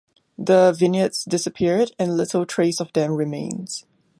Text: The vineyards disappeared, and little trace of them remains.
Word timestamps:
The 0.39 0.71
vineyards 0.75 1.23
disappeared, 1.25 1.91
and 1.99 2.17
little 2.17 2.43
trace 2.43 2.79
of 2.79 2.91
them 2.93 3.11
remains. 3.11 3.85